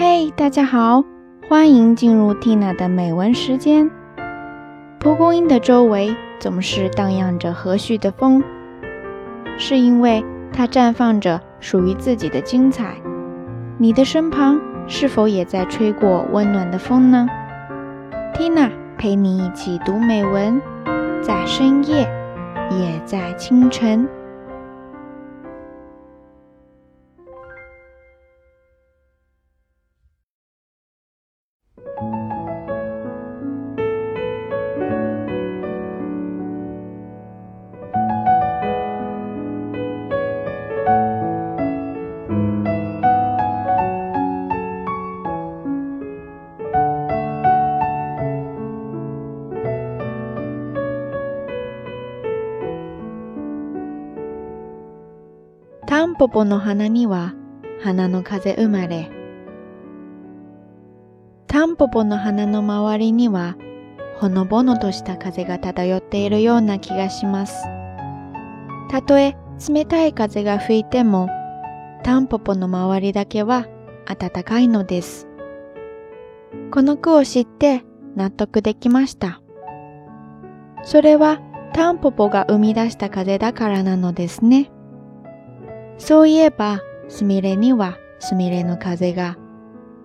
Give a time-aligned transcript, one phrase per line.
[0.00, 1.02] 嘿，大家好，
[1.48, 3.90] 欢迎进入 Tina 的美文时间。
[5.00, 8.40] 蒲公英的周围总是荡漾着和煦的风，
[9.58, 12.94] 是因为它绽放着属于自己的精彩。
[13.76, 17.26] 你的身旁是否也在吹过温暖的风呢
[18.34, 20.62] ？Tina 陪你一起读美文，
[21.20, 22.08] 在深夜，
[22.70, 24.08] 也在清晨。
[55.98, 57.34] タンポポの花には
[57.82, 59.10] 花の風生まれ。
[61.48, 63.56] タンポポの花の周りには
[64.20, 67.64] ほのぼのとした風が漂っているような気がします。
[68.88, 69.36] たとえ
[69.68, 71.28] 冷たい風が吹いても、
[72.04, 73.66] タンポポの周りだけは
[74.06, 75.26] 暖かいのです。
[76.70, 77.82] この句を知って
[78.14, 79.42] 納得できました。
[80.84, 81.40] それは
[81.74, 84.70] タンポポが生み出した風だからなのですね。
[85.98, 89.36] そういえば、すみれにはすみれの風が、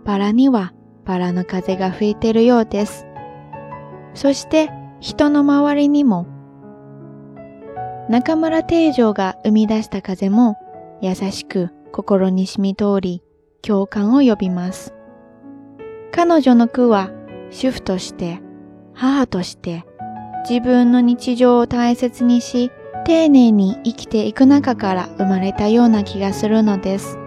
[0.06, 0.74] バラには
[1.06, 3.06] バラの風が吹いているようです。
[4.14, 4.70] そして
[5.00, 6.28] 人の周りにも、
[8.10, 10.58] 中村定常が生み出した風も
[11.02, 13.24] 優しく心に染み通り
[13.62, 14.94] 共感を呼びます。
[16.12, 17.12] 彼女の句は
[17.50, 18.40] 主婦として
[18.94, 19.86] 母として
[20.48, 22.72] 自分の日常を大切にし
[23.06, 27.18] 丁寧に生きていく中から生まれたような気がするのです。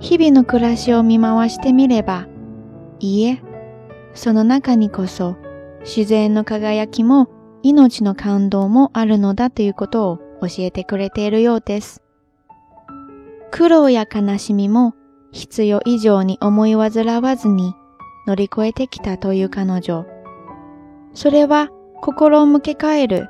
[0.00, 2.26] 日々の暮らしを見回してみれば、
[2.98, 3.42] いいえ、
[4.14, 5.36] その中にこそ
[5.80, 7.28] 自然の輝きも
[7.62, 12.02] 命の感動もあるのだということを教えてくれているようです。
[13.50, 14.94] 苦労や悲しみも
[15.32, 17.74] 必要以上に思い煩わずに
[18.26, 20.06] 乗り越えてきたという彼女。
[21.14, 21.68] それは
[22.00, 23.28] 心を向け替える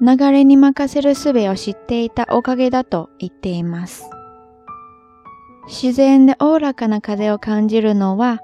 [0.00, 4.08] 流れに任せる術を知っていたおかげだと言っています。
[5.66, 8.40] 自然でおおらかな風を感じるのは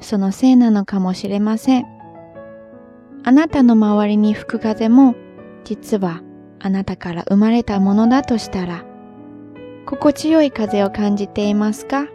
[0.00, 1.86] そのせいなのかもしれません。
[3.22, 5.14] あなたの周りに吹く風も
[5.64, 6.22] 実は
[6.58, 8.84] あなたから生まれたものだとしたら
[9.84, 12.06] 心地よい風を感じていますか？